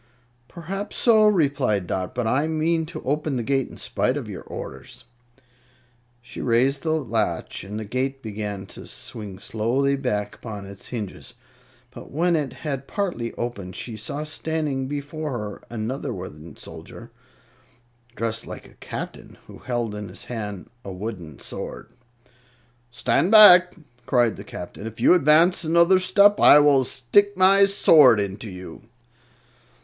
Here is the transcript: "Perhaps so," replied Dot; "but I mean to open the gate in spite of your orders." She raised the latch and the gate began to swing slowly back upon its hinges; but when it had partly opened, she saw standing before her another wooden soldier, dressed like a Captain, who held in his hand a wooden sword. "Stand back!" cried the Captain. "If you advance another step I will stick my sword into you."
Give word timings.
"Perhaps 0.47 0.95
so," 0.95 1.27
replied 1.27 1.85
Dot; 1.85 2.15
"but 2.15 2.25
I 2.25 2.47
mean 2.47 2.87
to 2.87 3.03
open 3.03 3.35
the 3.37 3.43
gate 3.43 3.69
in 3.69 3.77
spite 3.77 4.17
of 4.17 4.27
your 4.27 4.41
orders." 4.41 5.03
She 6.23 6.41
raised 6.41 6.81
the 6.81 6.93
latch 6.95 7.63
and 7.63 7.77
the 7.77 7.85
gate 7.85 8.23
began 8.23 8.65
to 8.65 8.87
swing 8.87 9.37
slowly 9.37 9.95
back 9.95 10.33
upon 10.33 10.65
its 10.65 10.87
hinges; 10.87 11.35
but 11.91 12.09
when 12.09 12.35
it 12.35 12.51
had 12.51 12.87
partly 12.87 13.31
opened, 13.35 13.75
she 13.75 13.95
saw 13.95 14.23
standing 14.23 14.87
before 14.87 15.33
her 15.37 15.61
another 15.69 16.11
wooden 16.11 16.57
soldier, 16.57 17.11
dressed 18.15 18.47
like 18.47 18.67
a 18.67 18.73
Captain, 18.81 19.37
who 19.45 19.59
held 19.59 19.93
in 19.93 20.07
his 20.09 20.23
hand 20.23 20.67
a 20.83 20.91
wooden 20.91 21.37
sword. 21.37 21.93
"Stand 22.89 23.29
back!" 23.29 23.75
cried 24.07 24.35
the 24.35 24.43
Captain. 24.43 24.87
"If 24.87 24.99
you 24.99 25.13
advance 25.13 25.63
another 25.63 25.99
step 25.99 26.39
I 26.39 26.57
will 26.57 26.83
stick 26.85 27.37
my 27.37 27.65
sword 27.65 28.19
into 28.19 28.49
you." 28.49 28.81